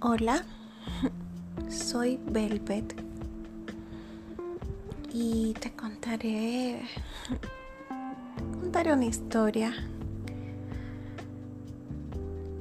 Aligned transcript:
Hola, 0.00 0.44
soy 1.68 2.20
Velvet 2.30 2.94
y 5.12 5.54
te 5.54 5.72
contaré 5.72 6.82
contaré 8.60 8.92
una 8.92 9.06
historia. 9.06 9.74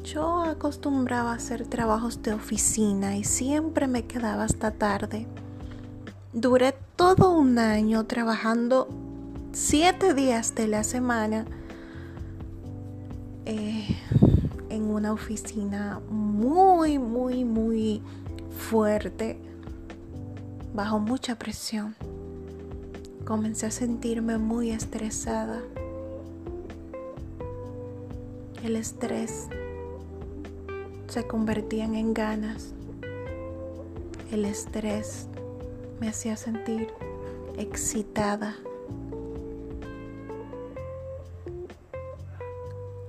Yo 0.03 0.41
acostumbraba 0.41 1.33
a 1.33 1.35
hacer 1.35 1.67
trabajos 1.67 2.23
de 2.23 2.33
oficina 2.33 3.15
y 3.15 3.23
siempre 3.23 3.85
me 3.85 4.07
quedaba 4.07 4.43
hasta 4.43 4.71
tarde. 4.71 5.27
Duré 6.33 6.73
todo 6.95 7.37
un 7.37 7.59
año 7.59 8.07
trabajando 8.07 8.87
siete 9.51 10.15
días 10.15 10.55
de 10.55 10.67
la 10.67 10.83
semana. 10.83 11.45
Eh, 13.45 13.95
en 14.77 14.91
una 14.91 15.11
oficina 15.11 15.99
muy, 16.09 16.99
muy, 16.99 17.43
muy 17.43 18.01
fuerte, 18.69 19.39
bajo 20.73 20.99
mucha 20.99 21.37
presión. 21.37 21.95
Comencé 23.25 23.65
a 23.65 23.71
sentirme 23.71 24.37
muy 24.37 24.69
estresada. 24.69 25.61
El 28.63 28.75
estrés 28.75 29.47
se 31.07 31.25
convertía 31.25 31.85
en 31.85 32.13
ganas. 32.13 32.73
El 34.31 34.45
estrés 34.45 35.27
me 35.99 36.09
hacía 36.09 36.37
sentir 36.37 36.87
excitada. 37.57 38.55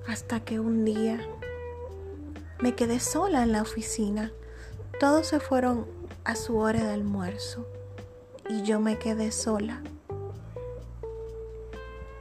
Hasta 0.06 0.40
que 0.40 0.58
un 0.58 0.86
día 0.86 1.20
me 2.60 2.74
quedé 2.74 2.98
sola 2.98 3.42
en 3.42 3.52
la 3.52 3.62
oficina. 3.62 4.32
Todos 4.98 5.28
se 5.28 5.38
fueron 5.38 5.86
a 6.24 6.34
su 6.34 6.56
hora 6.56 6.82
de 6.82 6.92
almuerzo 6.92 7.66
y 8.48 8.62
yo 8.62 8.80
me 8.80 8.98
quedé 8.98 9.30
sola. 9.30 9.80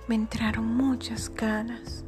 Me 0.08 0.16
entraron 0.16 0.66
muchas 0.66 1.34
ganas. 1.34 2.04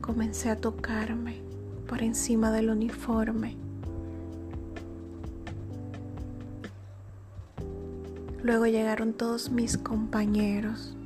Comencé 0.00 0.50
a 0.50 0.56
tocarme 0.56 1.42
por 1.86 2.02
encima 2.02 2.50
del 2.50 2.70
uniforme. 2.70 3.56
Luego 8.42 8.66
llegaron 8.66 9.12
todos 9.12 9.50
mis 9.50 9.76
compañeros. 9.78 10.96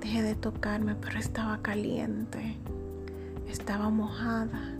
Dejé 0.00 0.22
de 0.22 0.34
tocarme, 0.34 0.96
pero 0.96 1.18
estaba 1.18 1.62
caliente 1.62 2.56
estaba 3.52 3.90
mojada. 3.90 4.72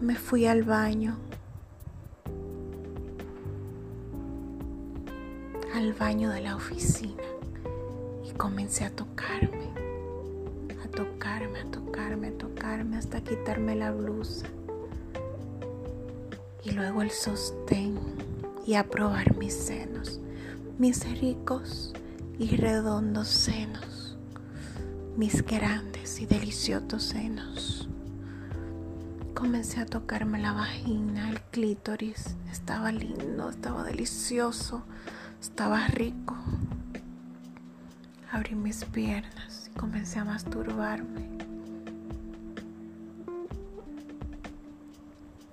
Me 0.00 0.16
fui 0.16 0.46
al 0.46 0.64
baño. 0.64 1.16
Al 5.74 5.92
baño 5.92 6.30
de 6.30 6.40
la 6.40 6.56
oficina. 6.56 7.22
Y 8.28 8.32
comencé 8.32 8.84
a 8.84 8.90
tocarme. 8.90 9.70
A 10.84 10.88
tocarme, 10.88 11.60
a 11.60 11.70
tocarme, 11.70 12.28
a 12.28 12.38
tocarme 12.38 12.96
hasta 12.96 13.22
quitarme 13.22 13.76
la 13.76 13.92
blusa. 13.92 14.46
Y 16.64 16.72
luego 16.72 17.02
el 17.02 17.12
sostén. 17.12 18.00
Y 18.66 18.74
a 18.74 18.88
probar 18.88 19.36
mis 19.36 19.54
senos. 19.54 20.20
Mis 20.78 21.08
ricos 21.20 21.92
y 22.38 22.56
redondos 22.56 23.28
senos 23.28 24.01
mis 25.16 25.44
grandes 25.44 26.20
y 26.20 26.26
deliciosos 26.26 27.02
senos. 27.02 27.88
Comencé 29.34 29.80
a 29.80 29.86
tocarme 29.86 30.40
la 30.40 30.52
vagina, 30.52 31.30
el 31.30 31.40
clítoris. 31.42 32.36
Estaba 32.50 32.92
lindo, 32.92 33.50
estaba 33.50 33.84
delicioso, 33.84 34.84
estaba 35.40 35.86
rico. 35.88 36.36
Abrí 38.30 38.54
mis 38.54 38.84
piernas 38.86 39.68
y 39.70 39.78
comencé 39.78 40.18
a 40.18 40.24
masturbarme. 40.24 41.28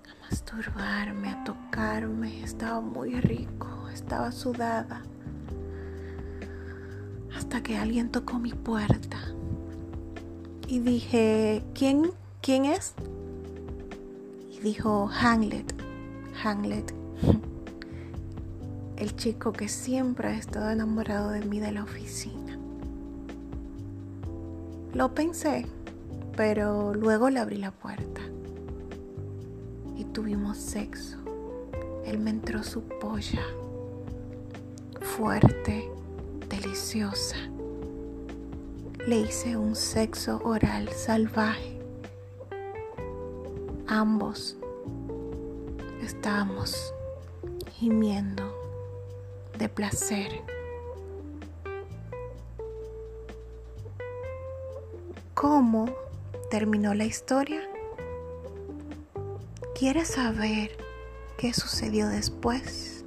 A 0.08 0.30
masturbarme, 0.30 1.30
a 1.32 1.44
tocarme. 1.44 2.44
Estaba 2.44 2.80
muy 2.80 3.20
rico, 3.20 3.90
estaba 3.90 4.32
sudada. 4.32 5.02
Hasta 7.36 7.62
que 7.62 7.78
alguien 7.78 8.10
tocó 8.10 8.40
mi 8.40 8.54
puerta 8.54 9.20
y 10.70 10.78
dije, 10.78 11.64
¿quién, 11.74 12.12
quién 12.42 12.66
es? 12.66 12.94
Y 14.52 14.60
dijo, 14.60 15.10
Hamlet, 15.20 15.74
Hamlet, 16.44 16.94
el 18.98 19.16
chico 19.16 19.52
que 19.52 19.68
siempre 19.68 20.28
ha 20.28 20.38
estado 20.38 20.70
enamorado 20.70 21.32
de 21.32 21.44
mí 21.44 21.60
de 21.60 21.72
la 21.72 21.84
oficina. 21.84 22.60
Lo 24.94 25.16
pensé, 25.16 25.66
pero 26.38 26.94
luego 26.94 27.32
le 27.32 27.40
abrí 27.40 27.58
la 27.58 27.72
puerta 27.72 28.22
y 29.98 30.04
tuvimos 30.04 30.58
sexo. 30.58 31.18
Él 32.06 32.20
me 32.20 32.30
entró 32.30 32.62
su 32.62 32.84
polla, 32.84 33.42
fuerte, 35.02 35.90
deliciosa 36.48 37.38
le 39.10 39.22
hice 39.22 39.58
un 39.58 39.76
sexo 39.76 40.40
oral 40.44 40.88
salvaje. 40.90 41.80
Ambos 43.88 44.56
estábamos 46.04 46.94
gimiendo 47.72 48.44
de 49.58 49.68
placer. 49.68 50.44
¿Cómo 55.34 55.92
terminó 56.52 56.94
la 56.94 57.06
historia? 57.06 57.68
¿Quieres 59.74 60.10
saber 60.10 60.78
qué 61.40 61.52
sucedió 61.56 62.08
después? 62.10 62.99